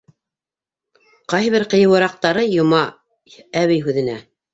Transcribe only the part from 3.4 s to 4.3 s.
әбей һүҙенә: